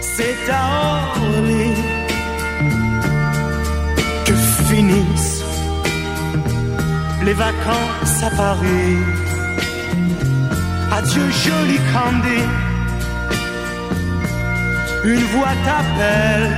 C'est 0.00 0.50
à 0.50 0.62
Orly 1.16 1.70
que 4.24 4.34
finissent 4.68 5.44
les 7.24 7.34
vacances 7.34 8.22
à 8.22 8.30
Paris. 8.30 8.98
Adieu 10.92 11.28
joli 11.44 11.78
Candy, 11.92 12.42
une 15.04 15.26
voix 15.32 15.54
t'appelle, 15.64 16.50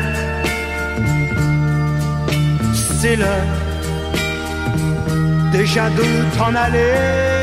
c'est 3.00 3.16
l'heure 3.16 3.58
déjà 5.52 5.88
de 5.90 6.36
t'en 6.36 6.54
aller. 6.54 7.37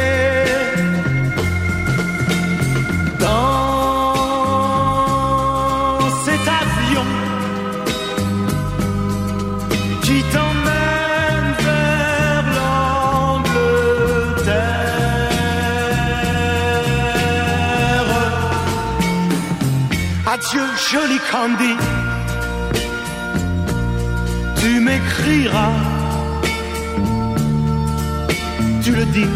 Adieu, 20.56 20.68
joli 20.90 21.20
Candy, 21.32 21.76
tu 24.62 24.80
m'écriras, 24.80 25.74
tu 28.82 28.92
le 28.96 29.06
dis, 29.06 29.34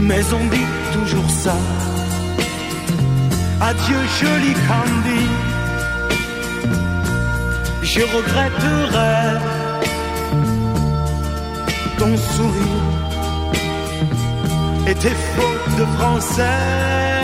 mais 0.00 0.24
on 0.32 0.44
dit 0.46 0.70
toujours 0.92 1.30
ça. 1.30 1.54
Adieu 3.60 4.00
joli 4.20 4.52
Candy, 4.66 5.22
je 7.82 8.00
regretterai 8.00 9.18
ton 11.96 12.16
sourire 12.16 12.86
et 14.88 14.94
tes 14.94 15.16
fautes 15.34 15.78
de 15.78 15.84
français. 15.96 17.15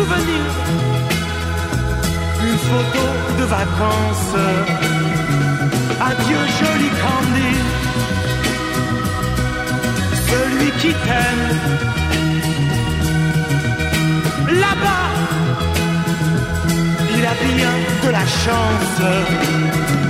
Souvenir, 0.00 0.44
une 2.48 2.58
photo 2.68 3.04
de 3.38 3.44
vacances. 3.58 4.36
Adieu 6.08 6.42
joli 6.58 6.90
Candy, 7.02 7.54
celui 10.30 10.70
qui 10.80 10.92
t'aime. 11.04 11.48
Là-bas, 14.62 15.08
il 17.16 17.24
a 17.32 17.36
bien 17.48 17.74
de 18.04 18.10
la 18.18 18.26
chance. 18.42 20.09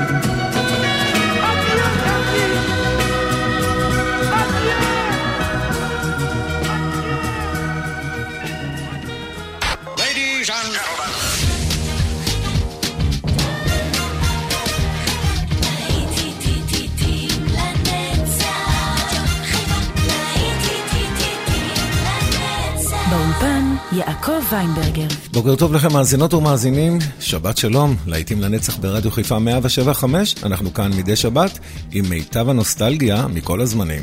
יעקב 24.00 24.42
ויינברגר. 24.52 25.06
בוקר 25.32 25.56
טוב 25.56 25.74
לכם 25.74 25.92
מאזינות 25.92 26.34
ומאזינים, 26.34 26.98
שבת 27.20 27.56
שלום, 27.56 27.96
להיטים 28.06 28.40
לנצח 28.40 28.76
ברדיו 28.76 29.10
חיפה 29.10 29.38
175, 29.38 30.34
אנחנו 30.42 30.74
כאן 30.74 30.92
מדי 30.96 31.16
שבת 31.16 31.58
עם 31.92 32.04
מיטב 32.08 32.48
הנוסטלגיה 32.48 33.26
מכל 33.26 33.60
הזמנים. 33.60 34.02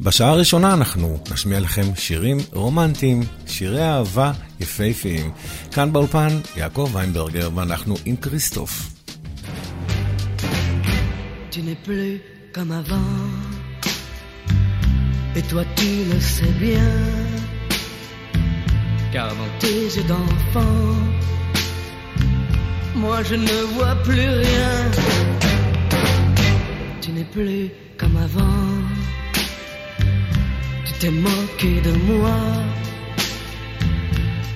בשעה 0.00 0.30
הראשונה 0.30 0.74
אנחנו 0.74 1.18
נשמיע 1.32 1.60
לכם 1.60 1.82
שירים 1.96 2.38
רומנטיים, 2.52 3.22
שירי 3.46 3.82
אהבה 3.82 4.32
יפהפיים. 4.60 5.30
כאן 5.72 5.92
באולפן 5.92 6.40
יעקב 6.56 6.90
ויינברגר 6.92 7.50
ואנחנו 7.54 7.94
עם 8.04 8.16
כריסטוף. 8.16 8.88
Tu 11.52 11.60
n'es 11.66 11.80
plus 11.86 12.12
comme 12.54 12.72
avant. 12.82 13.12
Et 15.36 15.42
toi 15.50 15.64
tu 15.76 15.90
le 16.10 16.18
sais 16.34 16.54
bien. 16.64 17.21
Car 19.12 19.28
dans 19.28 19.52
tes 19.58 19.80
yeux 19.94 20.04
d'enfant, 20.04 20.78
moi 22.94 23.18
je 23.22 23.34
ne 23.34 23.58
vois 23.74 23.94
plus 24.06 24.28
rien. 24.44 24.74
Tu 27.02 27.10
n'es 27.12 27.24
plus 27.24 27.70
comme 27.98 28.16
avant. 28.16 28.68
Tu 30.86 30.92
t'es 31.00 31.10
moqué 31.10 31.80
de 31.82 31.92
moi. 32.10 32.38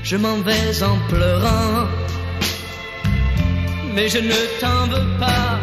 Je 0.03 0.17
m'en 0.17 0.39
vais 0.39 0.83
en 0.83 0.99
pleurant. 1.11 1.89
Mais 3.95 4.09
je 4.09 4.19
ne 4.19 4.41
t'en 4.61 4.87
veux 4.93 5.09
pas. 5.19 5.59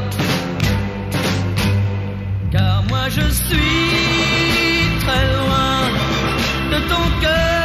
Car 2.52 2.84
moi 2.90 3.10
je 3.10 3.26
suis 3.46 3.84
très 5.04 5.26
loin 5.38 5.78
de 6.72 6.80
ton 6.92 7.06
cœur, 7.22 7.63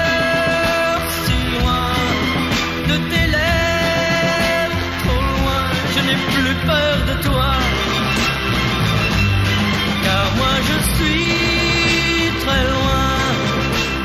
peur 6.67 6.97
de 7.11 7.15
toi. 7.27 7.53
Car 10.05 10.27
moi 10.39 10.55
je 10.69 10.77
suis 10.95 12.31
très 12.45 12.65
loin 12.75 13.11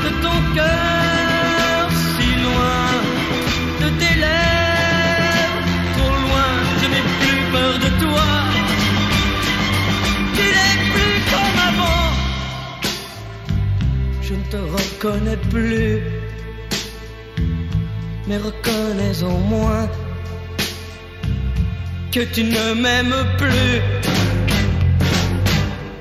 de 0.04 0.10
ton 0.24 0.38
cœur, 0.58 1.80
si 2.12 2.28
loin 2.46 2.84
de 3.82 3.88
tes 4.00 4.14
lèvres, 4.24 5.62
trop 5.96 6.14
loin. 6.26 6.50
Je 6.80 6.86
n'ai 6.92 7.04
plus 7.20 7.40
peur 7.54 7.74
de 7.84 7.90
toi. 8.04 8.28
Tu 10.36 10.44
n'es 10.56 10.76
plus 10.92 11.16
comme 11.32 11.58
avant. 11.70 12.08
Je 14.26 14.34
ne 14.34 14.44
te 14.52 14.60
reconnais 14.76 15.40
plus. 15.50 16.02
Mais 18.26 18.38
reconnais 18.38 19.22
au 19.22 19.36
moins 19.52 19.86
que 22.14 22.20
tu 22.32 22.44
ne 22.44 22.74
m'aimes 22.74 23.24
plus. 23.38 23.74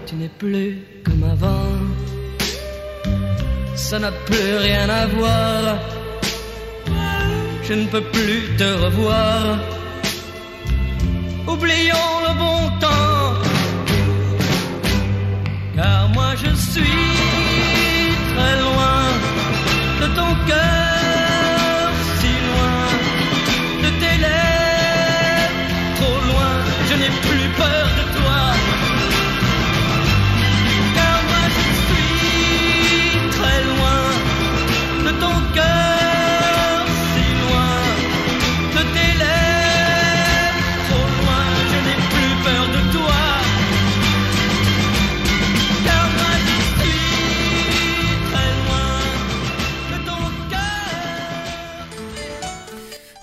Tu 0.05 0.13
n'es 0.15 0.29
plus 0.37 0.77
comme 1.03 1.23
avant. 1.23 1.79
Ça 3.75 3.97
n'a 3.97 4.11
plus 4.27 4.57
rien 4.67 4.87
à 4.89 5.07
voir. 5.07 5.79
Je 7.67 7.73
ne 7.73 7.85
peux 7.87 8.05
plus 8.17 8.41
te 8.59 8.69
revoir. 8.85 9.57
Oublions 11.47 12.13
le 12.27 12.33
bon 12.43 12.59
temps. 12.83 13.33
Car 15.75 16.09
moi 16.09 16.29
je 16.43 16.51
suis 16.71 17.32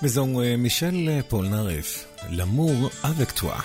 Maison 0.01 0.41
euh, 0.41 0.57
Michel 0.57 1.23
Polnareff, 1.29 2.07
L'amour 2.31 2.89
avec 3.03 3.35
toi. 3.35 3.57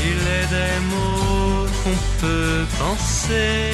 Il 0.00 0.18
est 0.36 0.48
des 0.48 0.80
mots 0.90 1.66
qu'on 1.84 1.98
peut 2.22 2.64
penser, 2.78 3.72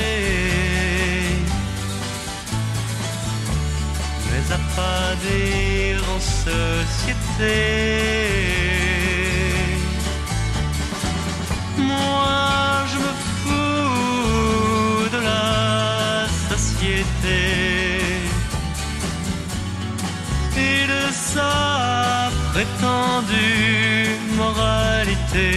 mais 4.28 4.44
à 4.52 4.58
pas 4.74 5.14
dire 5.22 6.02
en 6.10 6.20
société. 7.38 7.52
Moi, 11.92 12.38
je 12.90 12.98
me 13.04 13.12
fous 13.40 15.08
de 15.14 15.20
la 15.30 16.26
société 16.50 17.40
et 20.66 20.80
de 20.94 21.02
sa 21.12 21.52
prétendue 22.52 24.08
moralité. 24.42 25.50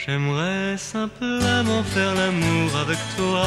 J'aimerais 0.00 0.76
simplement 0.78 1.82
faire 1.94 2.14
l'amour 2.20 2.70
avec 2.84 3.00
toi. 3.16 3.46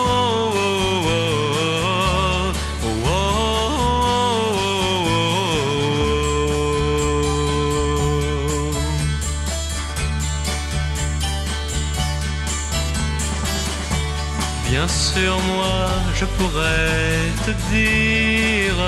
oh, 0.08 0.52
oh, 0.56 0.73
Sûr, 14.94 15.40
moi, 15.40 15.90
je 16.16 16.26
pourrais 16.26 17.20
te 17.46 17.52
dire 17.72 18.80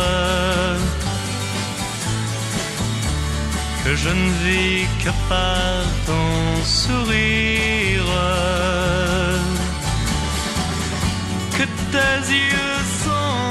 que 3.84 3.96
je 3.96 4.10
ne 4.10 4.30
vis 4.44 4.86
que 5.04 5.12
par 5.30 5.84
ton 6.06 6.64
sourire, 6.64 8.12
que 11.58 11.66
tes 11.94 12.18
yeux 12.34 12.82
sont 13.04 13.50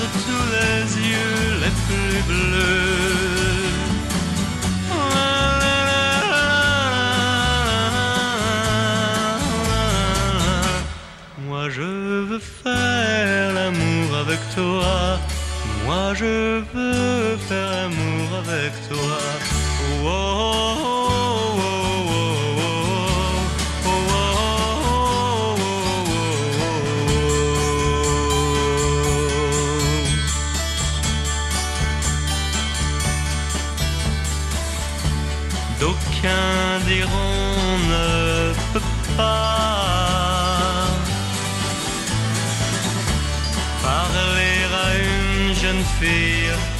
de 0.00 0.06
tous 0.24 0.46
les 0.56 0.82
yeux 1.10 1.46
les 1.62 1.74
plus 1.86 2.20
bleus. 2.30 3.39
Moi 15.86 16.14
je 16.14 16.62
veux 16.74 17.36
faire 17.48 17.70
l'amour 17.70 18.28
avec 18.38 18.72
toi. 18.88 19.39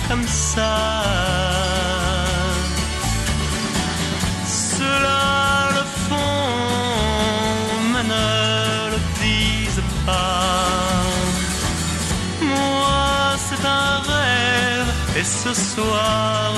Comme 0.08 0.26
ça. 0.26 1.02
Cela 4.46 5.68
le 5.76 5.84
font, 6.08 6.16
mais 7.92 8.02
ne 8.02 8.90
le 8.92 8.98
disent 9.20 9.84
pas. 10.06 11.02
Moi, 12.40 13.36
c'est 13.46 13.64
un 13.66 13.98
rêve, 14.12 14.90
et 15.18 15.24
ce 15.24 15.52
soir, 15.54 16.54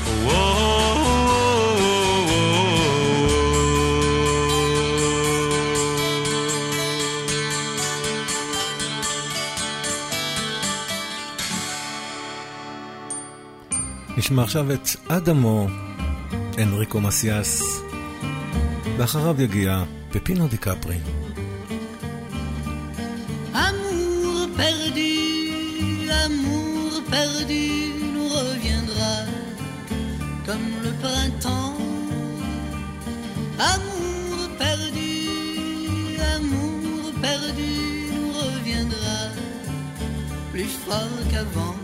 oh, 0.06 0.31
oh, 0.31 0.56
נשמע 14.17 14.43
עכשיו 14.43 14.72
את 14.72 14.89
אדמו, 15.08 15.69
אנריקו 16.63 17.01
מסיאס, 17.01 17.63
ואחריו 18.96 19.43
יגיע 19.43 19.82
פפינו 20.10 20.48
דיקפרי. 20.48 20.96
plus 40.61 40.77
fort 40.85 41.21
qu'avant. 41.31 41.75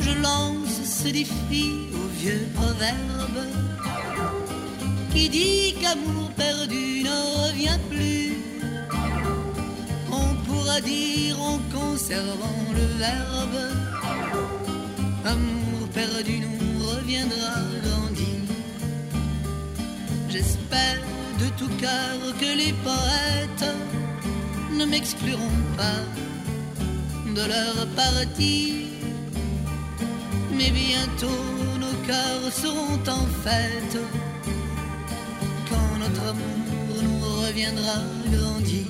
Je 0.00 0.12
lance 0.22 0.78
ce 0.98 1.08
défi 1.08 1.66
au 1.94 2.06
vieux 2.20 2.46
proverbe 2.54 3.40
qui 5.12 5.28
dit 5.28 5.74
qu'amour 5.80 6.30
perdu 6.36 7.04
ne 7.08 7.18
revient 7.42 7.80
plus. 7.90 8.32
On 10.10 10.30
pourra 10.46 10.80
dire 10.80 11.40
en 11.40 11.58
conservant 11.76 12.64
le 12.78 12.86
verbe 13.04 13.60
Amour 15.24 15.82
perdu 15.94 16.40
nous 16.44 16.86
reviendra 16.90 17.54
grandi 17.84 18.32
J'espère 20.28 21.00
de 21.40 21.46
tout 21.58 21.72
cœur 21.84 22.16
que 22.40 22.50
les 22.60 22.72
poètes 22.86 23.74
ne 24.78 24.84
m'excluront 24.86 25.62
pas 25.76 26.02
de 27.40 27.48
leur 27.48 27.86
partie 27.96 28.86
Mais 30.56 30.70
bientôt 30.70 31.44
nos 31.84 31.96
cœurs 32.06 32.52
seront 32.52 33.02
en 33.18 33.26
fête. 33.44 33.98
Quand 35.68 35.90
notre 36.02 36.22
amour 36.32 36.94
nous 37.06 37.20
reviendra 37.42 37.96
grandi. 38.34 38.86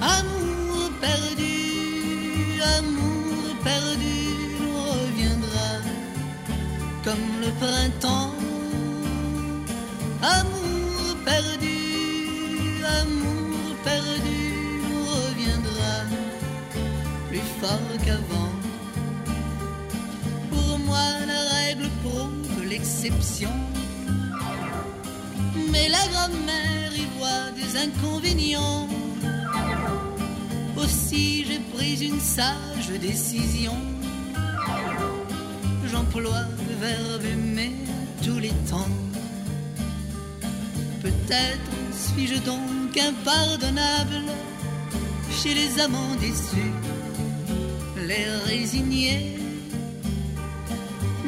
Amour 0.00 0.90
perdu, 1.00 1.56
amour 2.78 3.44
perdu 3.62 4.16
nous 4.60 4.76
reviendra. 4.92 5.70
Comme 7.04 7.26
le 7.44 7.50
printemps. 7.62 8.34
Mais 25.70 25.88
la 25.90 26.06
grammaire 26.08 26.92
y 26.96 27.06
voit 27.18 27.50
des 27.54 27.76
inconvénients. 27.76 28.88
Aussi 30.76 31.44
j'ai 31.44 31.58
pris 31.74 32.06
une 32.06 32.18
sage 32.18 32.88
décision. 32.98 33.76
J'emploie 35.90 36.46
le 36.68 36.74
verbe 36.80 37.24
aimer 37.30 37.72
tous 38.22 38.38
les 38.38 38.54
temps. 38.70 38.88
Peut-être 41.02 41.70
suis-je 41.92 42.40
donc 42.40 42.96
impardonnable 42.96 44.22
chez 45.30 45.52
les 45.52 45.78
amants 45.78 46.16
déçus. 46.20 46.72
l'air 48.06 48.44
résigné. 48.46 49.33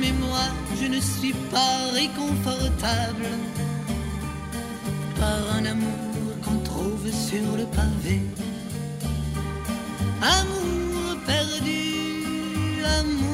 Mais 0.06 0.12
moi, 0.20 0.46
je 0.80 0.86
ne 0.86 1.00
suis 1.00 1.32
pas 1.50 1.90
réconfortable 1.92 3.26
par 5.18 5.40
un 5.56 5.64
amour 5.64 6.30
qu'on 6.44 6.58
trouve 6.58 7.10
sur 7.10 7.56
le 7.56 7.64
pavé. 7.64 8.20
Amour 10.22 11.16
perdu, 11.26 12.84
amour 13.00 13.25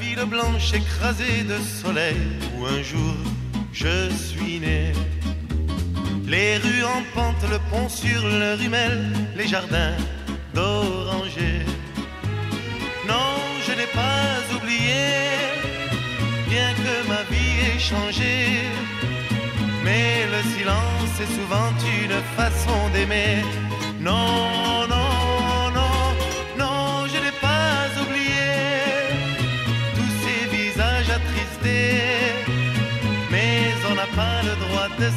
Ville 0.00 0.24
blanche 0.24 0.72
écrasée 0.72 1.42
de 1.44 1.58
soleil 1.58 2.16
où 2.56 2.66
un 2.66 2.82
jour 2.82 3.14
je 3.72 4.08
suis 4.10 4.58
né. 4.58 4.92
Les 6.26 6.56
rues 6.58 6.84
en 6.84 7.02
pente, 7.14 7.44
le 7.50 7.58
pont 7.70 7.88
sur 7.88 8.22
le 8.26 8.54
rumel, 8.54 9.12
les 9.36 9.46
jardins 9.46 9.96
d'orangers. 10.54 11.66
Non, 13.06 13.34
je 13.66 13.72
n'ai 13.72 13.90
pas 14.00 14.56
oublié, 14.56 15.04
bien 16.48 16.70
que 16.82 17.08
ma 17.08 17.22
vie 17.30 17.56
ait 17.68 17.78
changé. 17.78 18.62
Mais 19.84 20.26
le 20.34 20.40
silence 20.56 21.14
est 21.20 21.32
souvent 21.38 21.70
une 22.02 22.18
façon 22.38 22.78
d'aimer. 22.94 23.42
Non, 24.00 24.86
non, 24.88 25.13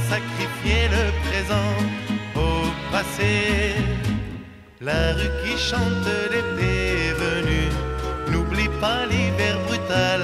sacrifier 0.10 0.88
le 0.90 1.06
présent 1.28 1.74
au 2.36 2.70
passé. 2.92 3.74
La 4.82 5.14
rue 5.14 5.34
qui 5.44 5.58
chante 5.58 6.10
l'été 6.32 7.14
venu 7.24 7.62
n'oublie 8.32 8.70
pas 8.82 9.06
l'hiver 9.06 9.58
brutal. 9.68 10.22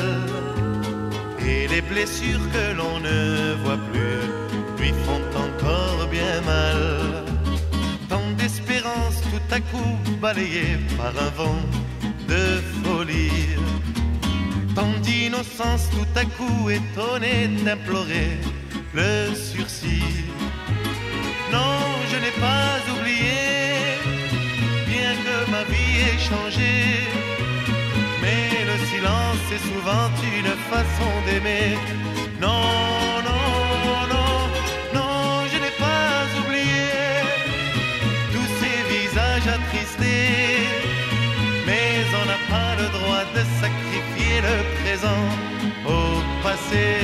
Et 1.40 1.68
les 1.68 1.82
blessures 1.82 2.46
que 2.56 2.66
l'on 2.78 3.00
ne 3.00 3.56
voit 3.64 3.82
plus 3.92 4.22
lui 4.80 4.94
font 5.06 5.26
encore 5.46 6.08
bien 6.08 6.42
mal. 6.42 6.80
Tant 8.10 8.30
d'espérance 8.38 9.22
tout 9.32 9.48
à 9.52 9.60
coup 9.60 9.98
balayée 10.22 10.78
par 10.98 11.14
un 11.28 11.32
vent 11.42 11.62
de 12.28 12.62
folie. 12.84 13.58
Tant 14.76 14.94
d'innocence 15.02 15.90
tout 15.92 16.20
à 16.20 16.26
coup 16.26 16.70
étonnée 16.70 17.48
d'implorer 17.64 18.40
le 18.94 19.34
sursis. 19.36 20.26
Non, 21.52 21.80
je 22.12 22.18
n'ai 22.24 22.36
pas 22.48 22.78
oublié, 22.94 24.00
bien 24.88 25.14
que 25.26 25.52
ma 25.52 25.64
vie 25.64 25.96
ait 26.08 26.20
changé. 26.20 26.74
Mais 28.22 28.50
le 28.70 28.78
silence 28.92 29.46
est 29.56 29.64
souvent 29.72 30.10
une 30.38 30.54
façon 30.72 31.12
d'aimer. 31.26 31.78
Non, 32.42 32.66
non, 33.28 34.08
non, 34.14 34.36
non, 34.94 35.46
je 35.52 35.58
n'ai 35.64 35.76
pas 35.86 36.24
oublié 36.42 36.90
tous 38.34 38.50
ces 38.60 38.78
visages 38.94 39.48
attristés. 39.58 40.68
Mais 41.66 41.92
on 42.20 42.26
n'a 42.32 42.42
pas 42.54 42.72
le 42.82 42.88
droit 42.98 43.26
de 43.36 43.42
sacrifier 43.62 44.36
le 44.48 44.56
présent 44.82 45.26
au 45.86 46.22
passé. 46.44 47.03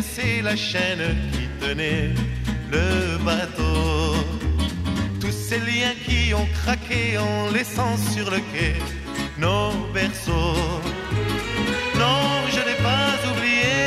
Tressé 0.00 0.40
la 0.42 0.56
chaîne 0.56 1.16
qui 1.32 1.46
tenait 1.60 2.10
le 2.70 3.18
bateau. 3.24 4.14
Tous 5.20 5.32
ces 5.32 5.58
liens 5.58 5.94
qui 6.06 6.32
ont 6.32 6.48
craqué 6.62 7.18
en 7.18 7.50
laissant 7.52 7.96
sur 8.12 8.30
le 8.30 8.38
quai 8.52 8.74
nos 9.38 9.72
berceaux. 9.92 10.80
Non, 11.98 12.22
je 12.54 12.60
n'ai 12.66 12.78
pas 12.88 13.12
oublié, 13.30 13.80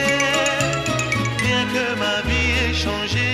bien 1.45 1.63
que 1.73 1.85
ma 2.03 2.17
vie 2.29 2.51
ait 2.63 2.73
changé. 2.85 3.31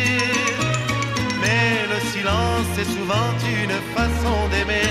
Mais 1.42 1.86
le 1.94 2.00
silence 2.12 2.72
est 2.82 2.92
souvent 2.98 3.30
une 3.64 3.78
façon 3.96 4.36
d'aimer. 4.52 4.90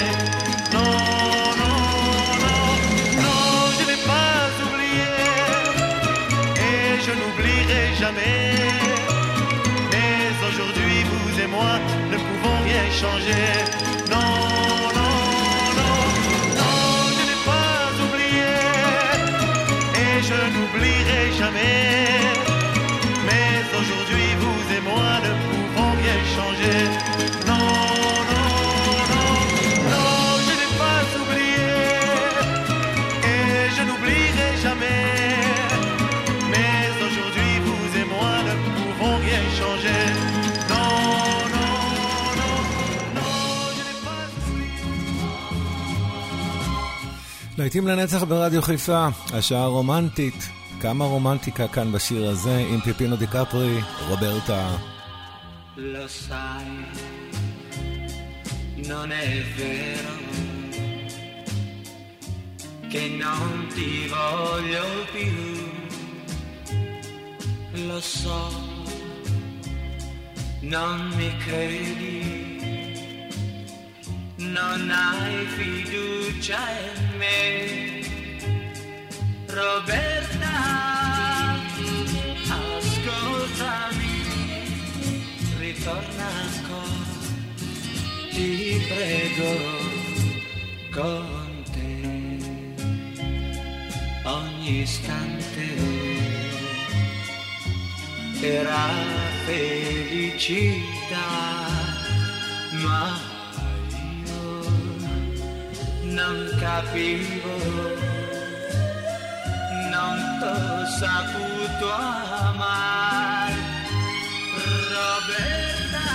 Non, 0.74 1.37
je 7.08 7.14
n'oublierai 7.20 7.84
jamais. 8.02 8.52
Mais 9.92 10.20
aujourd'hui, 10.46 10.98
vous 11.10 11.30
et 11.44 11.46
moi 11.46 11.72
ne 12.12 12.16
pouvons 12.26 12.58
rien 12.68 12.84
changer. 13.02 13.46
Non, 14.12 14.32
non, 14.98 15.16
non, 15.78 15.96
non, 16.60 16.78
je 17.16 17.22
n'ai 17.28 17.40
pas 17.50 17.80
oublié. 18.04 18.54
Et 20.02 20.14
je 20.28 20.38
n'oublierai 20.54 21.22
jamais. 21.40 21.80
Mais 23.28 23.50
aujourd'hui, 23.78 24.28
vous 24.42 24.60
et 24.76 24.82
moi 24.90 25.10
ne 25.26 25.32
pouvons 25.46 25.92
rien 26.02 26.18
changer. 26.36 26.80
Non, 27.50 27.68
non, 28.30 28.37
להיטים 47.58 47.88
לנצח 47.88 48.22
ברדיו 48.22 48.62
חיפה, 48.62 49.08
השעה 49.32 49.66
רומנטית. 49.66 50.48
כמה 50.80 51.04
רומנטיקה 51.04 51.68
כאן 51.68 51.92
בשיר 51.92 52.28
הזה 52.28 52.64
עם 52.70 52.80
פיפינו 52.80 53.16
דיקפרי, 53.16 53.78
רוברטה. 54.08 54.76
Non 70.74 70.98
mi 71.16 71.30
credi, 71.44 72.18
non 74.56 74.82
hai 74.90 75.46
fiducia 75.54 76.62
in 76.84 77.07
me. 77.18 78.02
Roberta, 79.46 80.54
ascoltami 82.48 84.16
ritorna 85.58 86.28
ancora, 86.44 87.06
ti 88.30 88.80
prego, 88.88 89.50
con 90.92 91.64
te 91.72 91.90
ogni 94.24 94.80
istante 94.82 95.66
era 98.40 98.88
felicità, 99.44 100.76
ma 102.82 103.27
non 106.18 106.36
capivo, 106.58 107.54
non 109.92 110.18
t'ho 110.40 110.86
saputo 110.98 111.86
amare. 111.92 113.56
Roberta, 114.94 116.08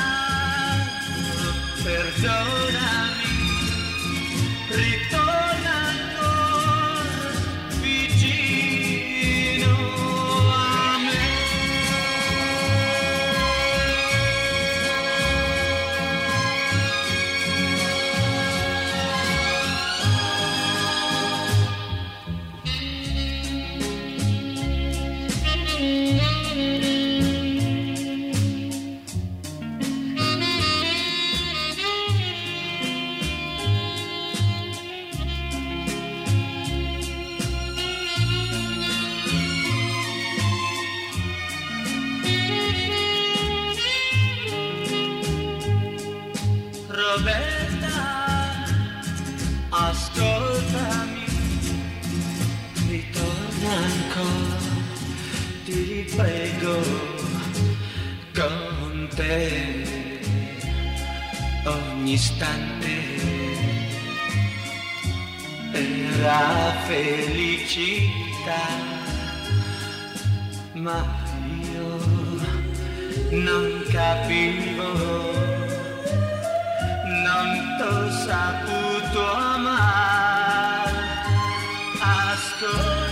perdonami, 1.83 3.31
ritorna 4.67 5.52
Roberta, 47.24 48.68
ascoltami, 49.70 51.24
ritorna 52.89 53.72
ancora, 53.72 54.60
ti 55.63 56.06
prego, 56.18 56.82
con 58.34 59.08
te. 59.15 59.88
Ogni 61.63 62.12
istante 62.12 62.94
era 65.72 66.74
felicità, 66.88 68.65
ma 70.74 71.06
io 71.72 71.88
non 73.32 73.82
capivo 73.89 75.43
τον 77.34 77.50
τόσα 77.80 78.62
που 78.66 79.08
το 79.13 79.25
αμάρ 79.54 80.90
Ας 82.29 82.44
το 82.60 83.02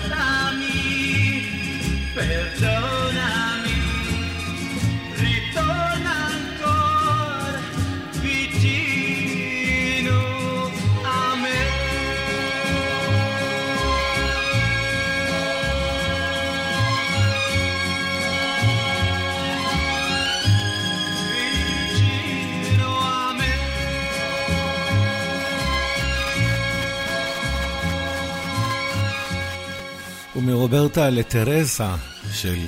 ומרוברטה 30.50 31.10
לטרסה 31.10 31.94
של 32.32 32.58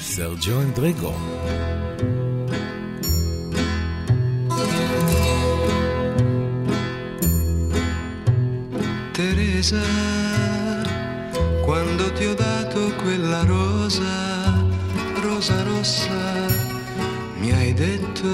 סרג'ו 0.00 0.60
אנדריגו. 0.60 1.14
Teresa, 9.14 9.84
quando 11.66 12.04
ti 12.16 12.24
ho 12.30 12.34
dato 12.34 12.80
quella 13.02 13.40
rosa, 13.44 14.16
rosa 15.22 15.62
rossa, 15.70 16.22
mi 17.40 17.52
hai 17.52 17.72
detto, 17.72 18.32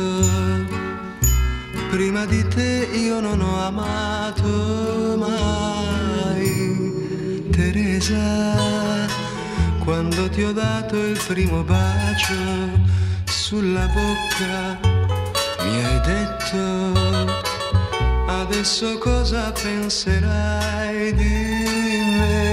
prima 1.90 2.24
di 2.24 2.42
te 2.54 2.88
io 3.06 3.20
non 3.20 3.38
ho 3.40 3.54
amato 3.70 4.52
mai. 5.18 5.71
Teresa, 7.73 9.07
quando 9.83 10.29
ti 10.29 10.43
ho 10.43 10.53
dato 10.53 10.95
il 10.95 11.19
primo 11.25 11.63
bacio 11.63 12.35
sulla 13.25 13.87
bocca, 13.87 14.79
mi 15.63 15.83
hai 15.83 15.99
detto 16.01 17.41
Adesso 18.27 18.99
cosa 18.99 19.51
penserai 19.51 21.13
di 21.15 22.03
me? 22.15 22.52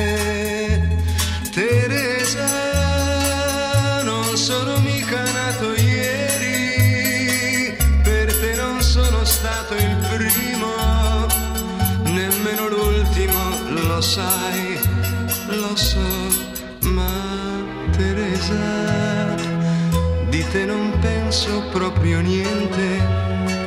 Di 20.51 20.59
te 20.59 20.65
non 20.65 20.99
penso 21.01 21.63
proprio 21.71 22.21
niente, 22.21 23.01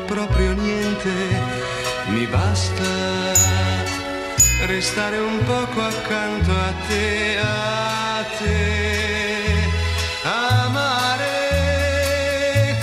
proprio 0.06 0.54
niente. 0.54 1.12
Mi 2.08 2.26
basta 2.28 3.32
restare 4.66 5.18
un 5.18 5.40
poco 5.46 5.82
accanto 5.82 6.52
a 6.52 6.74
te, 6.88 7.38
a 7.40 8.26
te, 8.38 9.46
amare 10.24 11.32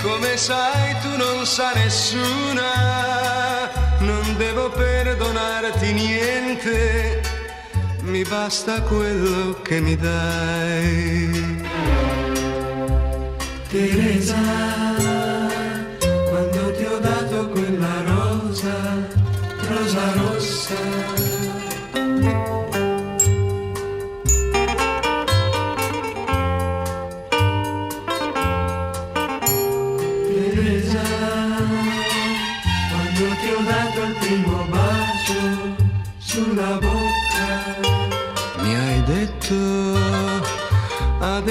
come 0.02 0.36
sai 0.36 0.96
tu 1.02 1.16
non 1.16 1.44
sa 1.46 1.72
nessuna, 1.74 3.68
non 4.00 4.36
devo 4.36 4.70
perdonarti 4.70 5.92
niente, 5.92 7.20
mi 8.02 8.22
basta 8.24 8.80
quello 8.82 9.60
che 9.62 9.80
mi 9.80 9.96
dai. 9.96 11.69
तेरे 13.72 14.14
जा 14.26 14.99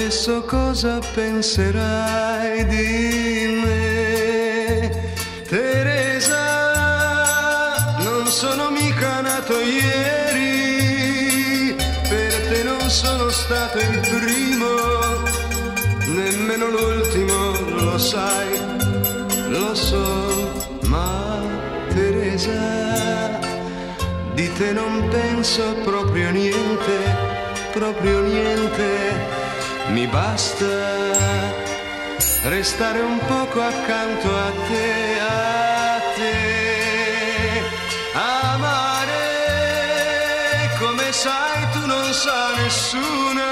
adesso 0.09 0.41
cosa 0.41 0.99
penserai 1.13 2.65
di 2.65 3.61
me? 3.63 4.89
Teresa, 5.47 6.45
non 7.99 8.25
sono 8.25 8.71
mica 8.71 9.21
nato 9.21 9.53
ieri, 9.59 10.95
per 12.09 12.33
te 12.49 12.63
non 12.63 12.89
sono 12.89 13.29
stato 13.29 13.77
il 13.77 13.99
primo, 13.99 15.21
nemmeno 16.07 16.69
l'ultimo, 16.69 17.53
lo 17.79 17.99
sai, 17.99 18.59
lo 19.49 19.75
so, 19.75 20.51
ma 20.85 21.39
Teresa, 21.93 23.39
di 24.33 24.51
te 24.53 24.71
non 24.71 25.07
penso 25.11 25.75
proprio 25.83 26.31
niente, 26.31 26.97
proprio 27.73 28.21
niente, 28.21 29.38
mi 29.91 30.07
basta 30.07 30.65
restare 32.43 32.99
un 32.99 33.19
poco 33.19 33.61
accanto 33.61 34.35
a 34.35 34.51
te, 34.67 35.19
a 35.19 35.99
te, 36.15 37.61
amare 38.13 39.27
come 40.79 41.11
sai 41.11 41.69
tu 41.73 41.85
non 41.85 42.13
sa 42.13 42.53
nessuna, 42.55 43.49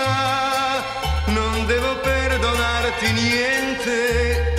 non 1.27 1.65
devo 1.65 1.95
perdonarti 2.01 3.11
niente, 3.11 4.53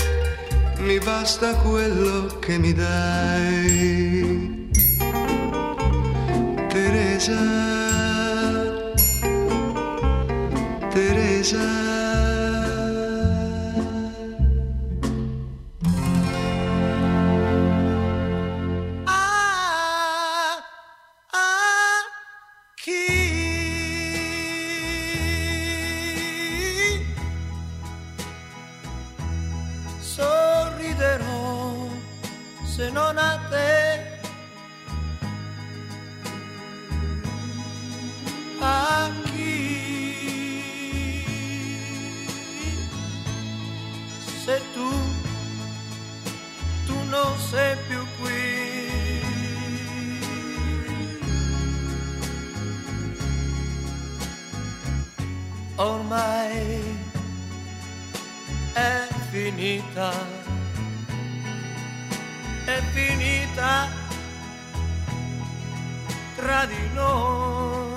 mi 0.79 0.99
basta 0.99 1.55
quello 1.55 2.39
che 2.39 2.59
mi 2.59 2.73
dai. 2.75 4.57
Teresa, 6.69 7.98
desire. 11.51 11.98
Ormai 55.79 56.99
è 58.73 59.07
finita 59.31 60.13
è 62.65 62.81
finita 62.93 63.89
tra 66.35 66.65
di 66.67 66.89
noi 66.95 67.88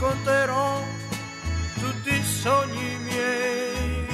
racconterò 0.00 0.82
tutti 1.78 2.14
i 2.14 2.24
sogni 2.24 2.96
miei. 3.04 4.08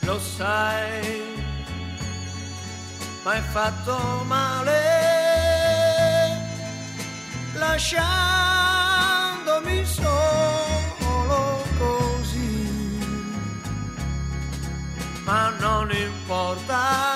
Lo 0.00 0.18
sai 0.18 1.20
ma 3.22 3.30
hai 3.30 3.42
fatto 3.52 4.24
male. 4.26 4.80
Lasciandomi 7.54 7.94
solo 9.84 11.62
così. 11.78 12.98
Ma 15.24 15.50
non 15.60 15.92
importa 15.92 17.11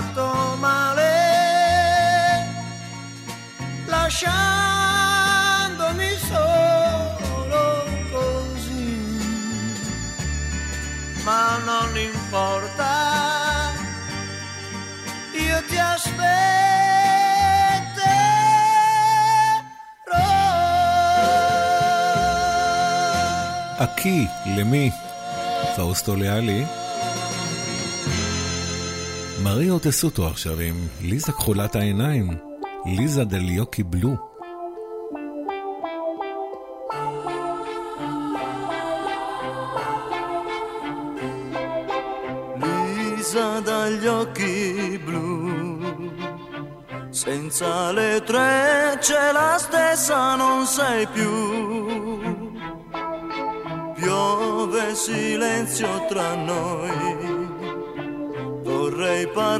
fatto 0.00 0.56
male 0.58 1.14
lasciandomi 3.86 4.36
solo 6.28 7.84
così 8.10 8.92
ma 11.24 11.58
non 11.64 11.96
importa 11.96 12.92
io 15.32 15.58
ti 15.68 15.78
aspetterò 15.78 16.26
עקי, 23.78 24.26
למי? 24.56 24.90
פאוסטו 25.76 26.14
ליאלי. 26.14 26.79
מריו 29.50 29.78
טסוטו 29.78 30.26
עכשיו 30.26 30.60
עם 30.60 30.74
ליזה 31.00 31.32
כחולת 31.32 31.76
העיניים, 31.76 32.36
ליזה 32.86 33.24
דליוקי 33.24 33.82
בלו. 33.82 34.16
Lisa 43.26 43.60
dagli 43.60 44.06
occhi 44.06 44.98
blu, 45.04 45.28
senza 47.10 47.90
le 47.90 48.22
trecce 48.24 49.32
la 49.32 49.58
stessa 49.58 50.36
non 50.36 50.64
sei 50.64 51.06
più. 51.08 51.34
Piove 53.96 54.94
silenzio 54.94 56.06
tra 56.08 56.36
noi, 56.36 56.90
vorrei 56.90 57.09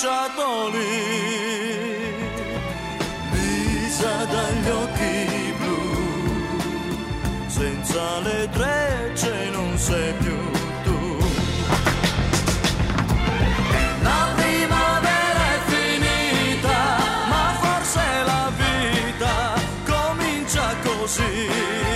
cominciato 0.00 0.68
lì. 0.70 1.98
Lisa 3.32 4.24
dagli 4.24 4.68
occhi 4.68 5.54
blu, 5.58 5.92
senza 7.46 8.20
le 8.20 8.48
trecce 8.50 9.50
non 9.50 9.76
sei 9.76 10.14
più 10.14 10.38
tu. 10.84 11.18
La 14.00 14.32
primavera 14.36 15.42
è 15.54 15.60
finita, 15.66 16.96
ma 17.28 17.54
forse 17.60 18.02
la 18.24 18.50
vita 18.56 19.52
comincia 19.84 20.74
così. 20.82 21.89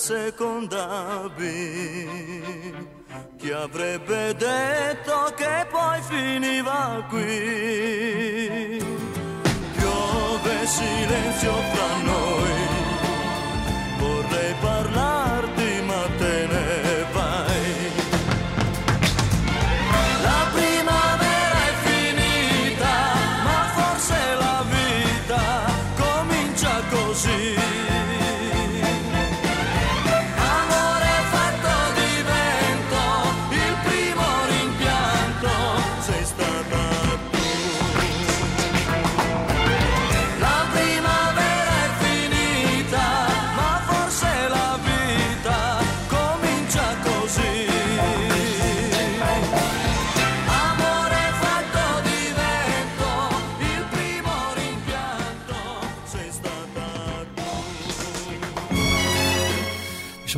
Forse 0.00 0.32
secondavi 0.32 1.28
chi 3.36 3.50
avrebbe 3.50 4.34
detto 4.34 5.34
che 5.36 5.66
poi 5.70 6.00
finiva 6.02 7.04
qui? 7.08 8.82
Piove 9.76 10.66
silenzio 10.66 11.52
fra 11.52 11.96
noi 12.02 12.59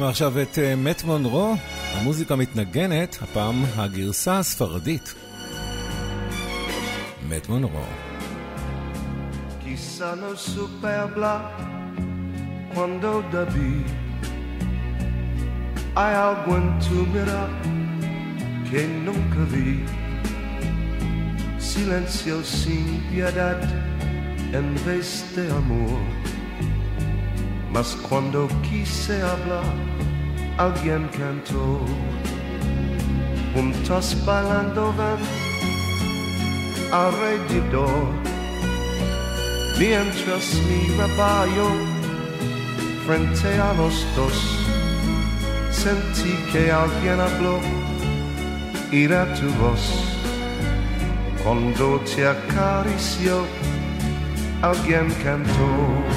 נשמע 0.03 0.11
עכשיו 0.11 0.43
את 0.43 0.59
אה, 0.59 0.77
מת 0.77 1.05
מונרו, 1.05 1.55
המוזיקה 1.95 2.37
מתנגנת, 2.37 3.19
הפעם 3.23 3.65
הגרסה 3.77 4.39
הספרדית. 4.39 5.15
מת 7.29 7.49
מונרו. 7.49 7.85
Silenzio 21.75 22.39
sin 22.61 22.87
piedad 23.11 23.61
en 24.59 24.69
vez 24.87 25.07
de 25.35 25.45
amor 25.61 26.01
mas 27.73 27.95
cuando 28.09 28.49
quise 28.69 29.23
hablar 29.23 29.92
alguien 30.59 31.09
cantó 31.19 31.81
juntos 33.55 34.17
bailando 34.25 34.93
van 34.97 35.19
alrededor 36.93 38.33
mientras 39.79 40.55
miraba 40.69 41.47
yo 41.57 41.93
frente 43.07 43.59
a 43.59 43.73
los 43.75 44.07
dos, 44.15 44.59
sentí 45.71 46.35
que 46.53 46.71
alguien 46.71 47.21
habló, 47.21 47.59
era 48.93 49.33
tu 49.35 49.49
voz. 49.61 50.05
Cuando 51.43 52.01
te 52.01 52.29
acarició, 52.29 53.45
alguien 54.63 55.13
cantó. 55.25 56.12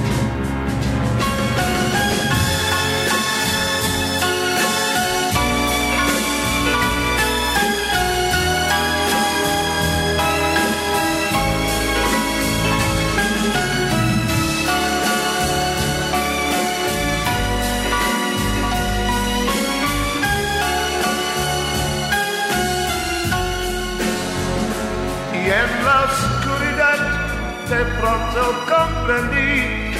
Comprendí 29.05 29.93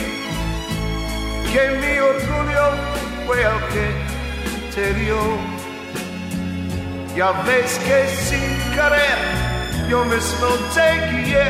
que 1.54 1.64
mi 1.80 2.00
orgullo 2.00 2.66
fue 3.26 3.42
el 3.42 3.60
que 3.72 3.88
te 4.74 4.94
dio. 4.96 5.20
Ya 7.16 7.32
ves 7.44 7.80
que 7.86 8.08
sin 8.28 8.50
querer 8.74 9.20
yo 9.90 10.04
mismo 10.06 10.48
te 10.74 10.88
guié 11.12 11.48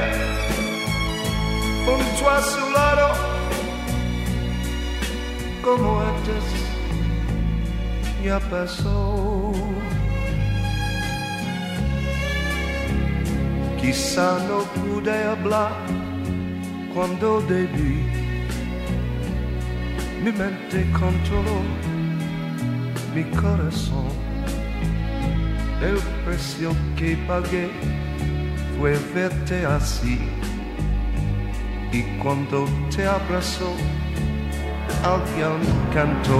junto 1.85 2.29
a 2.29 2.41
su 2.41 2.71
lado 2.71 3.13
como 5.63 6.01
antes 6.01 6.43
ya 8.23 8.39
pasó. 8.51 9.53
Quizá 13.79 14.39
no 14.47 14.59
pude 14.73 15.23
hablar 15.23 16.04
cuando 16.95 17.41
debí. 17.41 18.08
Mi 20.23 20.31
mente 20.31 20.89
controló 20.93 21.60
mi 23.13 23.23
corazón. 23.36 24.08
El 25.81 25.97
precio 26.23 26.71
que 26.95 27.17
pagué 27.27 27.69
fue 28.79 28.97
verte 29.13 29.65
así. 29.65 30.19
Y 31.91 32.01
cuando 32.23 32.65
te 32.95 33.05
abrazó, 33.05 33.73
alguien 35.03 35.60
cantó. 35.93 36.39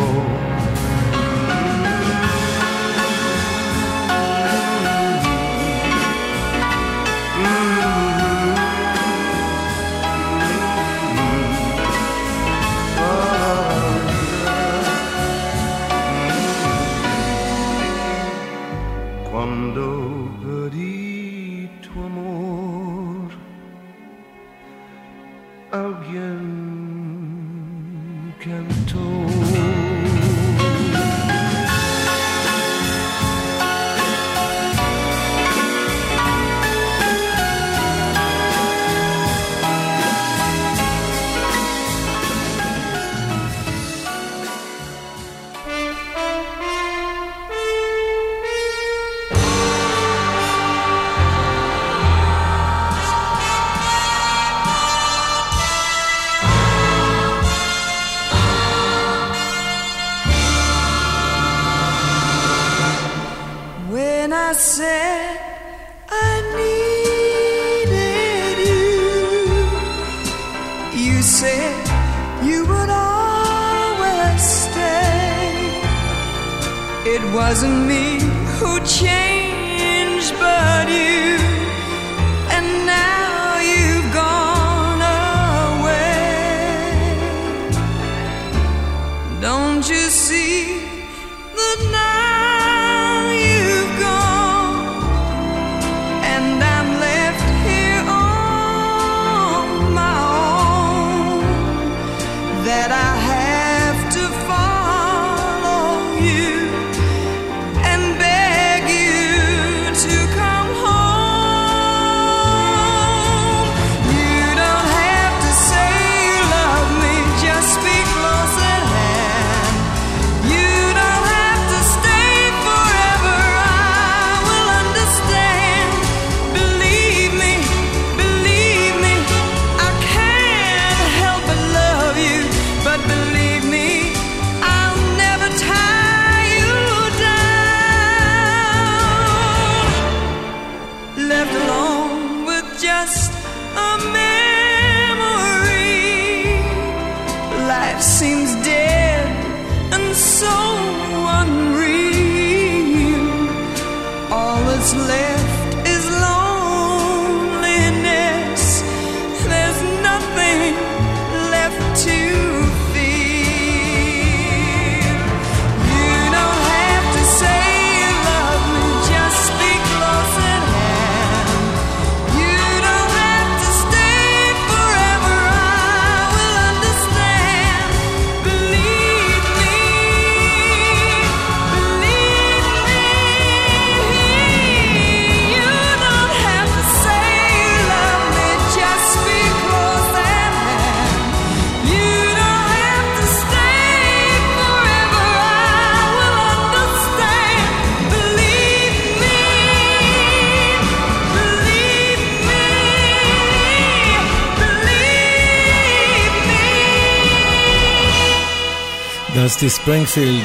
believe 209.45 209.45
me. 209.45 209.45
דסטי 209.45 209.71
ספרינגפילד, 209.71 210.45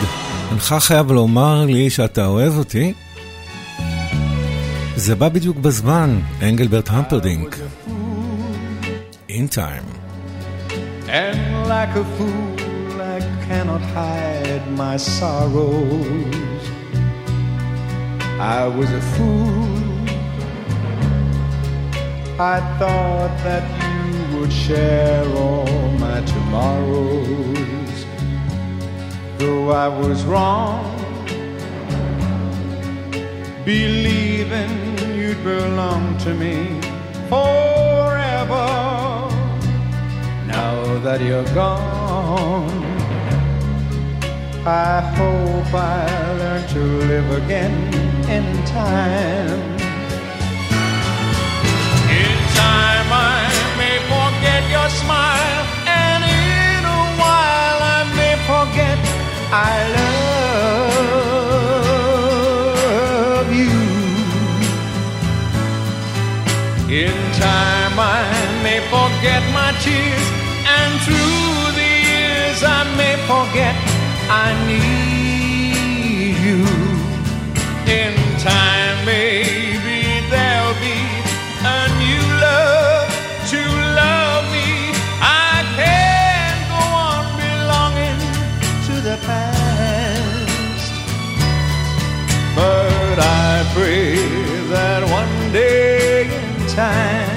אינך 0.52 0.76
חייב 0.80 1.12
לומר 1.12 1.66
לי 1.66 1.90
שאתה 1.90 2.26
אוהב 2.26 2.58
אותי? 2.58 2.94
זה 4.96 5.16
בא 5.16 5.30
בדיוק 5.30 5.58
בזמן, 5.58 6.20
אנגלברט 6.42 6.90
המפרדינק. 6.90 7.58
In 9.30 9.48
time. 9.50 10.06
And 11.08 11.68
like 11.68 11.94
a 12.04 12.06
fool, 12.16 13.02
I 13.16 13.20
cannot 13.48 13.82
hide 13.96 14.66
my 14.84 14.96
sorrows. 14.98 16.64
I 18.40 18.62
was 18.78 18.90
a 19.02 19.04
fool. 19.14 19.66
I 22.40 22.58
thought 22.80 23.34
that 23.48 23.66
you 23.82 24.38
would 24.38 24.54
share 24.66 25.26
all 25.44 25.90
my 26.06 26.18
tomorrows. 26.34 27.79
Though 29.41 29.71
I 29.71 29.89
was 29.89 30.23
wrong, 30.25 30.85
believing 33.65 34.99
you'd 35.17 35.43
belong 35.43 36.19
to 36.19 36.35
me 36.35 36.79
forever. 37.31 38.69
Now 40.47 40.99
that 41.05 41.23
you're 41.23 41.51
gone, 41.55 42.85
I 44.67 45.01
hope 45.17 45.73
I 45.73 46.05
learn 46.41 46.69
to 46.75 46.83
live 47.09 47.31
again 47.43 47.77
in 48.29 48.45
time. 48.67 49.61
In 52.21 52.37
time, 52.61 53.09
I 53.33 53.41
may 53.81 53.97
forget 54.13 54.63
your 54.69 54.91
smile, 55.01 55.65
and 55.89 56.25
in 56.29 56.83
a 56.85 57.03
while, 57.23 57.81
I 57.97 58.01
may 58.19 58.35
forget 58.45 59.20
I 59.53 59.83
love 63.41 63.51
you. 63.53 63.79
In 66.89 67.17
time, 67.35 67.99
I 67.99 68.23
may 68.63 68.81
forget 68.95 69.43
my 69.53 69.73
tears, 69.83 70.29
and 70.77 71.01
through 71.05 71.73
the 71.81 71.91
years, 72.11 72.63
I 72.63 72.85
may 72.97 73.17
forget 73.27 73.75
I 74.31 74.55
need 74.71 76.37
you. 76.47 76.63
In 77.91 78.15
time, 78.39 79.05
maybe 79.05 79.60
past, 89.27 90.93
but 92.55 93.19
I 93.19 93.71
pray 93.75 94.17
that 94.69 95.03
one 95.11 95.53
day 95.53 96.25
in 96.25 96.67
time 96.69 97.29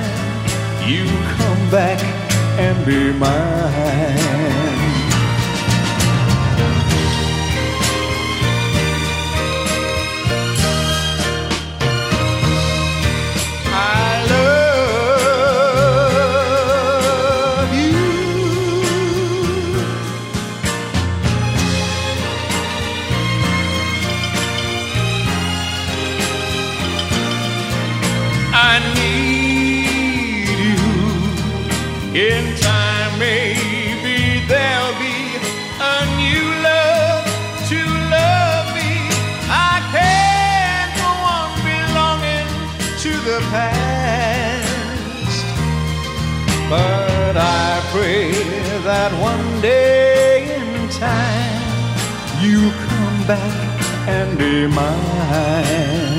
you 0.88 1.06
come 1.38 1.70
back 1.70 2.00
and 2.60 2.86
be 2.86 3.12
mine. 3.12 4.43
One 49.64 49.72
day 49.72 50.56
in 50.56 50.90
time 50.90 51.62
you 52.42 52.72
come 52.88 53.28
back 53.28 53.82
and 54.08 54.38
be 54.38 54.68
mine. 54.68 56.12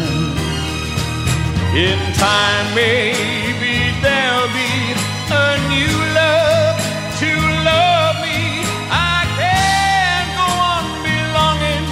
In 1.77 1.99
time, 2.15 2.75
maybe 2.75 3.93
there'll 4.01 4.49
be 4.49 4.95
a 5.31 5.59
new 5.69 5.97
love 6.21 6.79
to 7.21 7.31
love 7.69 8.17
me. 8.23 8.65
I 8.91 9.27
can't 9.41 10.31
go 10.41 10.49
on 10.73 10.85
belonging 11.11 11.87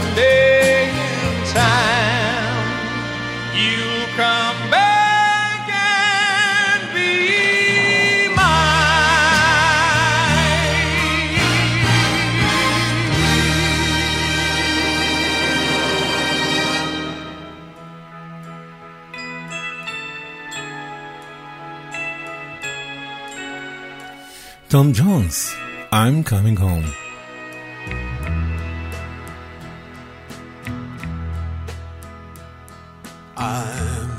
Tom 24.70 24.92
Jones, 24.92 25.56
I'm 25.94 26.26
coming 26.26 26.58
home. 26.58 26.84
I'm 33.38 34.10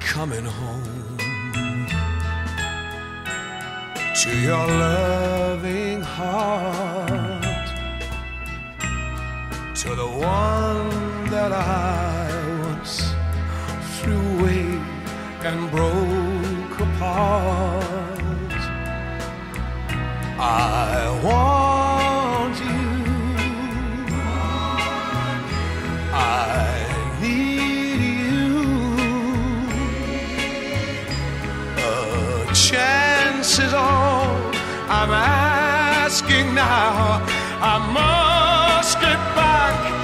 coming 0.00 0.46
home 0.46 1.18
to 4.22 4.30
your 4.40 4.66
loving 4.66 6.00
heart, 6.00 7.68
to 9.74 9.94
the 9.94 10.06
one 10.06 11.30
that 11.30 11.52
I 11.52 12.30
once 12.62 13.12
threw 14.00 14.16
away 14.38 14.80
and 15.44 15.70
broke 15.70 16.80
apart. 16.80 17.87
I 20.40 21.20
want 21.24 22.56
you. 22.60 22.68
I 26.12 27.18
need 27.20 28.00
you. 28.30 28.60
A 31.76 32.54
chance 32.54 33.58
is 33.58 33.74
all 33.74 34.36
I'm 34.88 35.10
asking 35.10 36.54
now. 36.54 37.26
I 37.60 37.78
must 37.92 39.00
get 39.00 39.18
back 39.34 39.97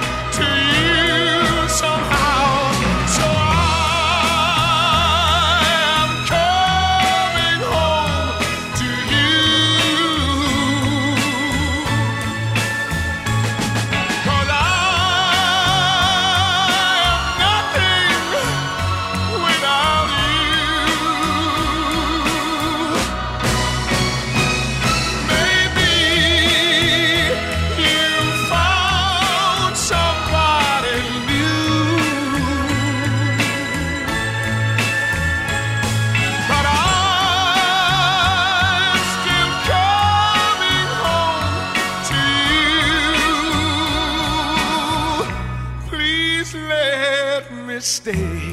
stay. 48.05 48.45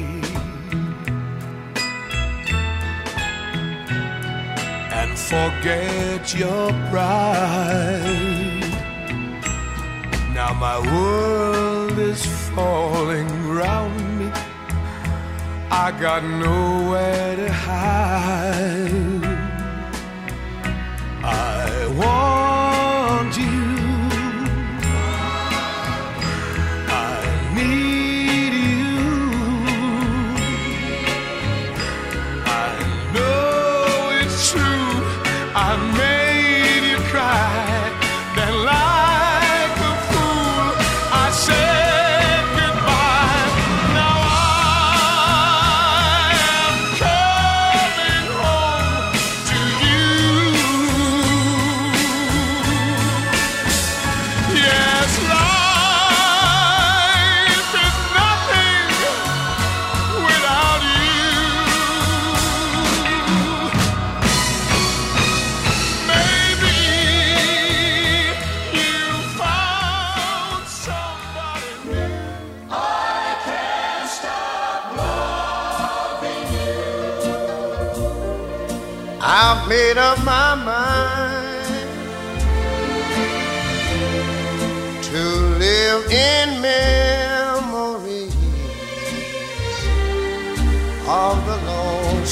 and 4.99 5.11
forget 5.31 6.33
your 6.33 6.69
pride. 6.89 8.01
Now 10.33 10.53
my 10.53 10.79
world 10.93 11.99
is 11.99 12.25
falling 12.55 13.29
round 13.49 14.19
me. 14.19 14.31
I 15.69 15.91
got 15.99 16.23
nowhere 16.23 17.35
to 17.35 17.53
hide. 17.53 19.12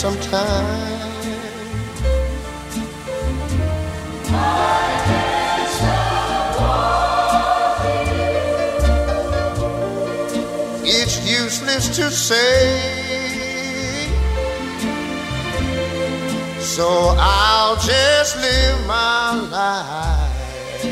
Lonesome 0.04 0.32
time. 0.32 1.12
It's 10.84 11.30
useless 11.30 11.96
to 11.98 12.10
say, 12.10 12.90
so 16.60 17.16
I'll 17.18 17.76
just 17.76 18.38
live 18.38 18.88
my 18.88 19.36
life 19.52 20.86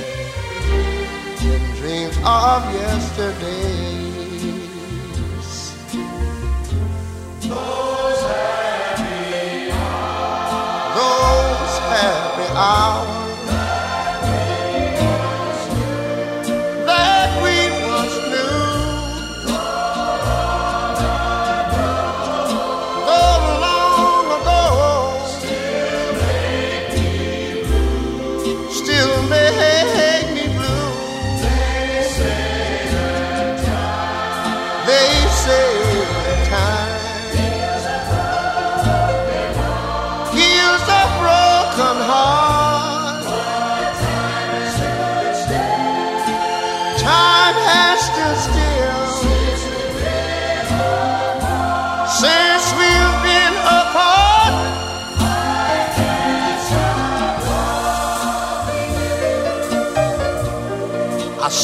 in 1.41 1.75
dreams 1.77 2.17
of 2.25 2.73
yesterdays. 2.73 3.78
hour 12.55 13.18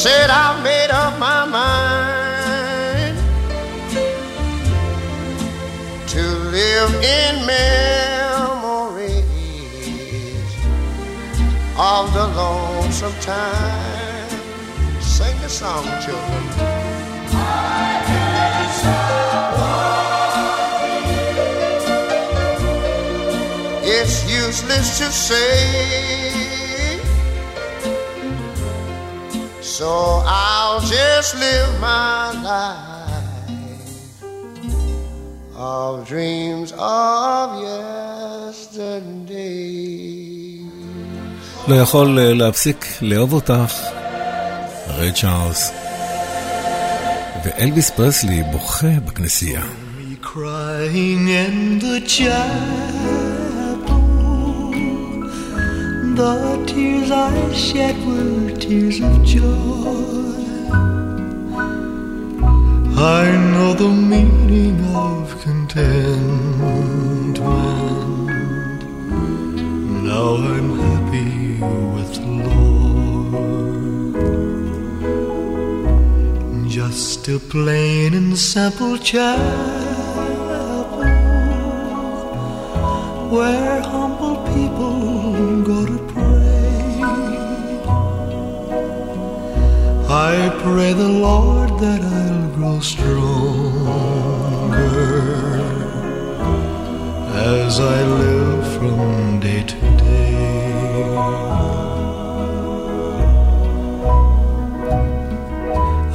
said 0.06 0.30
I 0.30 0.62
made 0.62 0.92
up 0.92 1.18
my 1.18 1.46
mind 1.46 3.18
to 6.14 6.24
live 6.58 6.92
in 7.18 7.34
memories 7.48 9.16
of 11.76 12.14
the 12.14 12.28
lonesome 12.40 13.18
time. 13.20 14.30
Sing 15.02 15.36
the 15.42 15.50
song, 15.50 15.86
children. 16.06 16.44
It's 23.98 24.18
useless 24.30 25.00
to 25.00 25.06
say. 25.12 26.35
So 29.80 29.92
I'll 30.26 30.80
just 30.80 31.36
live 31.36 31.72
my 31.82 32.32
life 32.50 34.24
of 35.54 36.08
dreams 36.08 36.72
of 36.72 37.48
yesterday. 37.70 38.86
לא 41.68 41.76
יכול 41.76 42.20
אה, 42.20 42.34
להפסיק 42.34 42.86
לאהוב 43.02 43.34
אותך, 43.34 43.74
ריי 44.88 45.12
צ'ארלס. 45.14 45.72
ואלוויס 47.46 47.90
פרסלי 47.90 48.44
בוכה 48.44 49.00
בכנסייה. 49.06 49.62
Me 49.62 50.26
crying 50.26 51.28
in 51.28 51.80
the 51.82 52.00
chapel. 52.08 53.15
The 56.16 56.64
tears 56.66 57.12
I 57.12 57.52
shed 57.52 57.96
were 58.08 58.52
tears 58.52 59.02
of 59.02 59.22
joy. 59.26 59.44
I 62.98 63.26
know 63.52 63.74
the 63.74 63.90
meaning 63.90 64.80
of 64.96 65.38
contentment. 65.42 67.40
Now 70.08 70.36
I'm 70.54 70.70
happy 70.80 71.60
with 71.96 72.12
the 72.24 72.32
Lord. 72.48 73.34
Just 76.70 77.28
a 77.28 77.40
plain 77.40 78.14
and 78.14 78.38
simple 78.38 78.98
chapel 78.98 79.86
where 83.36 83.82
humble 83.82 84.38
people 84.54 85.15
I 90.08 90.50
pray 90.62 90.94
the 90.94 91.10
Lord 91.10 91.80
that 91.80 92.02
I'll 92.02 92.50
grow 92.52 92.80
stronger 92.80 93.96
as 97.34 97.80
I 97.80 98.04
live 98.04 98.78
from 98.78 99.40
day 99.40 99.64
to 99.64 99.80
day. 99.98 100.06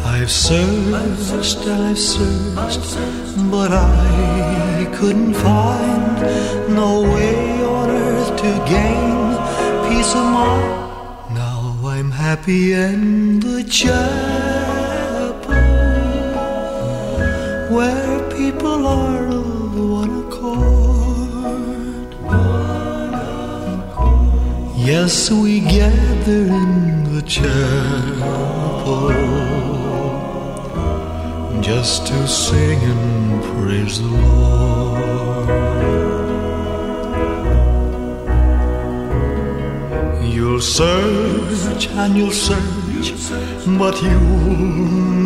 I've 0.04 0.30
searched 0.30 1.66
and 1.66 1.82
I've 1.82 1.98
searched, 1.98 2.96
but 3.50 3.72
I 3.72 4.86
couldn't 4.94 5.34
find 5.34 6.20
no 6.76 7.02
way 7.02 7.64
on 7.64 7.90
earth 7.90 8.36
to 8.36 8.50
gain 8.68 9.34
peace 9.88 10.14
of 10.14 10.24
mind. 10.24 10.89
Happy 12.20 12.74
in 12.74 13.40
the 13.40 13.64
chapel 13.64 13.94
where 17.74 18.30
people 18.30 18.86
are 18.86 19.26
of 19.26 19.78
one 19.78 20.26
accord. 20.26 22.14
Yes, 24.76 25.30
we 25.30 25.60
gather 25.60 26.44
in 26.62 27.14
the 27.14 27.22
chapel 27.22 29.08
just 31.62 32.06
to 32.08 32.28
sing 32.28 32.80
and 32.80 33.42
praise 33.44 33.98
the 33.98 34.08
Lord. 34.08 34.59
You'll 40.60 40.68
search 40.68 41.88
and 41.88 42.18
you'll 42.18 42.30
search, 42.32 43.14
but 43.78 44.02
you'll 44.02 44.20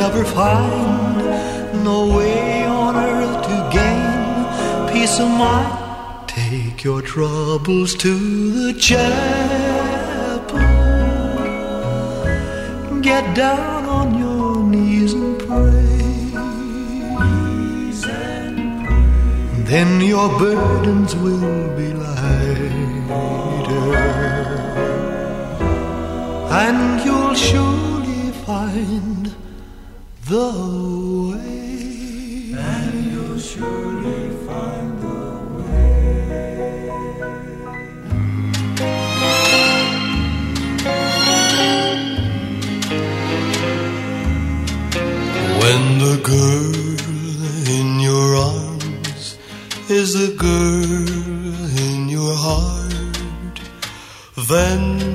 never 0.00 0.24
find 0.24 1.82
no 1.82 2.06
way 2.16 2.64
on 2.64 2.94
earth 2.94 3.42
to 3.48 3.68
gain 3.72 4.92
peace 4.92 5.18
of 5.18 5.28
mind. 5.30 6.28
Take 6.28 6.84
your 6.84 7.02
troubles 7.02 7.96
to 7.96 8.12
the 8.52 8.74
chapel. 8.78 10.60
Get 13.00 13.34
down 13.34 13.86
on 13.86 14.16
your 14.16 14.62
knees 14.62 15.14
and 15.14 15.36
pray. 15.40 16.30
Then 19.64 20.00
your 20.00 20.28
burdens 20.38 21.16
will 21.16 21.76
be 21.76 21.92
lighter, 21.92 22.70
and 26.56 27.04
you'll 27.04 27.34
surely 27.34 28.30
find 28.46 29.34
the 30.28 30.50
way. 31.30 32.54
And 32.56 32.94
you'll 33.12 33.40
surely 33.40 34.22
find 34.46 34.92
the 35.04 35.22
way. 35.56 36.14
When 45.60 45.82
the 46.04 46.16
girl 46.32 46.74
in 47.78 47.88
your 47.98 48.28
arms 48.36 49.38
is 49.90 50.08
the 50.14 50.30
girl 50.36 51.04
in 51.88 52.08
your 52.08 52.34
heart, 52.46 53.58
then 54.48 55.13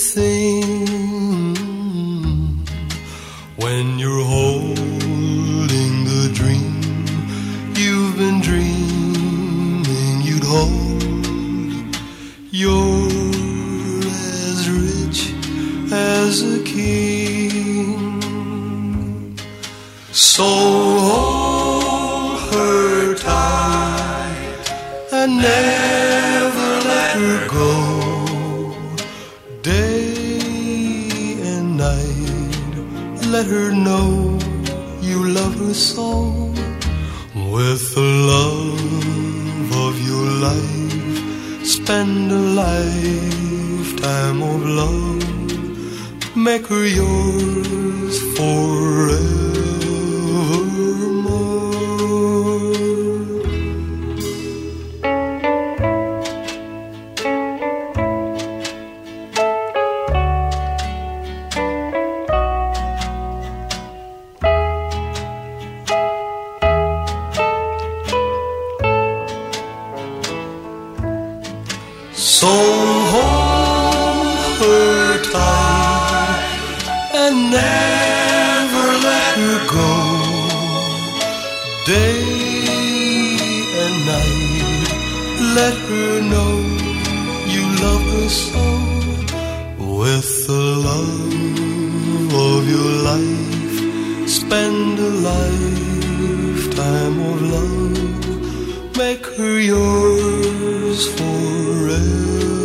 thing 0.00 0.79
Make 46.40 46.68
her 46.68 46.86
yours 46.86 47.19
lifetime 95.40 97.16
of 97.30 97.38
love, 97.54 98.96
make 98.96 99.24
her 99.38 99.58
yours 99.58 101.00
forevermore. 101.16 102.60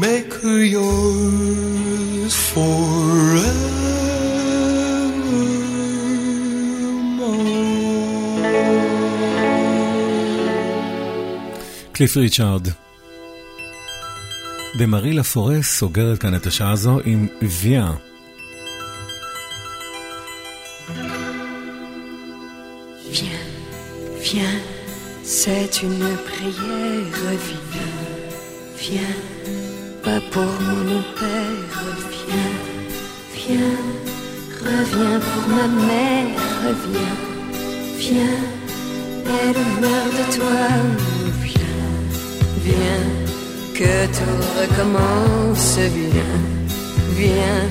Make 0.00 0.32
her 0.34 0.62
yours 0.64 2.34
forever. 2.52 3.68
Cliff 11.94 12.14
Richard 12.14 12.74
ומרי 14.79 15.13
לפורס 15.13 15.77
סוגרת 15.77 16.19
כאן 16.19 16.35
את 16.35 16.47
השעה 16.47 16.71
הזו 16.71 16.99
עם 17.05 17.27
ויה. 17.41 17.91
Viens, 23.11 23.45
viens, 24.27 24.57
c'est 25.23 25.83
une 25.83 26.07
prière, 26.29 27.19
viens, 27.71 27.97
viens, 28.81 29.15
pas 30.03 30.21
pour 30.31 30.53
mon 30.87 31.01
père, 31.19 31.77
viens, 32.17 32.55
viens, 33.37 33.77
reviens 34.65 35.19
pour 35.29 35.45
ma 35.57 35.67
mère, 35.89 36.41
reviens, 36.65 37.17
viens, 38.03 38.41
elle 39.41 39.63
meurt 39.81 40.13
de 40.19 40.25
toi, 40.35 40.65
viens, 41.43 41.79
viens, 42.65 43.05
que 43.78 44.06
tout 44.06 44.42
recommence, 44.60 45.78
viens, 45.78 46.38
viens, 47.16 47.64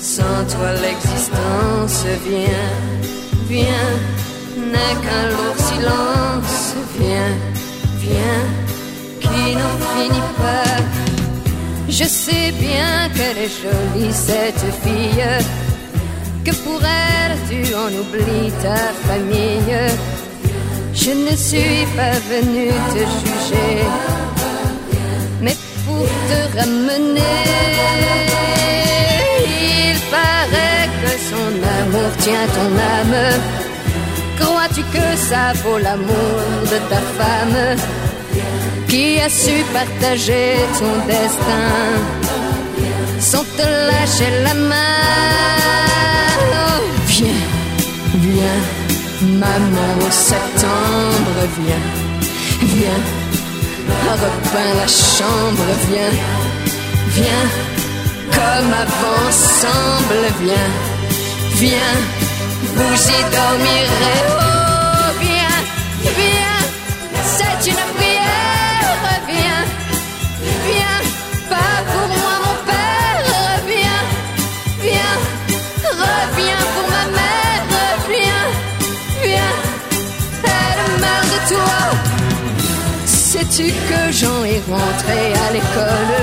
sans 0.00 0.38
toi 0.52 0.70
l'existence, 0.84 2.04
viens, 2.28 2.74
viens, 3.48 3.92
n'est 4.56 4.96
qu'un 5.02 5.24
lourd 5.34 5.58
silence, 5.70 6.74
viens, 7.00 7.34
viens, 7.98 8.44
qui 9.20 9.56
n'en 9.56 9.76
finit 9.94 10.30
pas. 10.36 10.76
Je 11.88 12.04
sais 12.04 12.52
bien 12.52 13.08
qu'elle 13.16 13.38
est 13.46 13.54
jolie, 13.62 14.12
cette 14.12 14.66
fille. 14.84 15.24
Que 16.44 16.52
pour 16.64 16.80
elle, 16.84 17.36
tu 17.50 17.74
en 17.74 17.90
oublies 18.02 18.52
ta 18.62 18.76
famille. 19.08 19.76
Je 20.94 21.10
ne 21.10 21.34
suis 21.36 21.84
pas 21.96 22.16
venu 22.30 22.68
te 22.92 23.02
juger, 23.20 23.82
pour 25.98 26.08
te 26.30 26.40
ramener. 26.58 27.44
Il 29.90 29.98
paraît 30.16 30.88
que 31.02 31.12
son 31.30 31.50
amour 31.78 32.10
tient 32.24 32.46
ton 32.56 32.70
âme. 32.98 33.20
Crois-tu 34.40 34.82
que 34.94 35.06
ça 35.28 35.44
vaut 35.62 35.80
l'amour 35.86 36.38
de 36.72 36.78
ta 36.90 37.00
femme 37.18 37.60
qui 38.88 39.20
a 39.26 39.28
su 39.28 39.56
partager 39.78 40.50
ton 40.78 40.94
destin 41.12 41.70
sans 43.30 43.46
te 43.56 43.66
lâcher 43.88 44.32
la 44.46 44.54
main? 44.70 45.04
Oh, 46.60 46.82
Viens, 47.14 47.44
viens, 48.26 48.62
maman 49.44 49.90
au 50.06 50.10
septembre, 50.30 51.38
viens, 51.58 51.86
viens, 52.74 53.02
repeins 54.06 54.74
la 54.80 54.88
chambre, 54.88 55.68
viens, 55.88 56.16
viens, 57.16 57.48
comme 58.32 58.72
avant, 58.72 59.28
ensemble, 59.28 60.24
viens, 60.40 60.72
viens, 61.56 61.98
vous 62.74 63.10
y 63.10 63.20
dormirez. 63.34 64.57
Que 83.58 84.12
Jean 84.12 84.44
est 84.44 84.62
rentré 84.70 85.32
à 85.48 85.52
l'école 85.52 86.14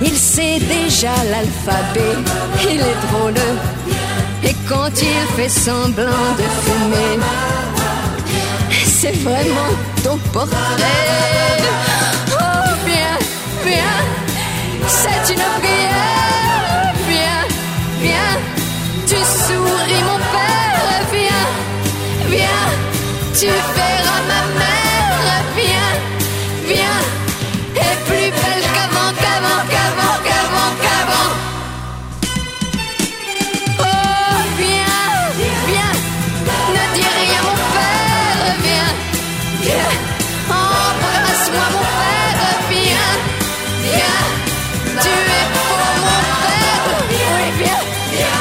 Il 0.00 0.16
sait 0.16 0.58
déjà 0.58 1.12
l'alphabet, 1.30 2.16
il 2.62 2.80
est 2.80 3.00
drôle. 3.10 3.34
Et 4.42 4.54
quand 4.66 4.90
il 5.02 5.36
fait 5.36 5.50
semblant 5.50 6.30
de 6.38 6.46
fumer, 6.62 7.22
c'est 8.86 9.16
vraiment 9.22 9.74
ton 10.02 10.16
portrait. 10.32 10.56
Oh, 12.32 12.70
viens, 12.86 13.18
viens, 13.66 14.00
c'est 14.88 15.34
une 15.34 15.46
prière. 15.60 16.94
Viens, 17.06 17.44
viens, 18.00 18.38
tu 19.06 19.16
souris 19.16 20.02
mon 20.08 20.20
père. 20.32 21.02
Viens, 21.12 21.48
viens, 22.30 22.68
tu 23.38 23.46
verras 23.46 24.22
ma 24.26 24.58
mère. 24.58 24.77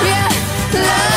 yeah, 0.08 0.30
love. 0.74 1.17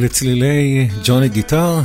ולצלילי 0.00 0.88
ג'וני 1.04 1.28
גיטר, 1.28 1.80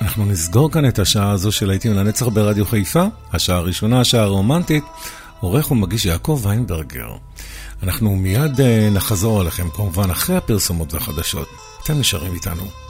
אנחנו 0.00 0.26
נסגור 0.26 0.70
כאן 0.70 0.88
את 0.88 0.98
השעה 0.98 1.30
הזו 1.30 1.52
של 1.52 1.66
להיטים 1.66 1.94
לנצח 1.94 2.26
ברדיו 2.26 2.66
חיפה, 2.66 3.04
השעה 3.32 3.56
הראשונה, 3.56 4.00
השעה 4.00 4.22
הרומנטית, 4.22 4.84
עורך 5.40 5.70
ומגיש 5.70 6.06
יעקב 6.06 6.40
ויינברגר. 6.42 7.08
אנחנו 7.82 8.16
מיד 8.16 8.60
אה, 8.60 8.88
נחזור 8.90 9.42
אליכם, 9.42 9.70
כמובן 9.70 10.10
אחרי 10.10 10.36
הפרסומות 10.36 10.94
והחדשות. 10.94 11.48
אתם 11.84 11.98
נשארים 11.98 12.34
איתנו. 12.34 12.87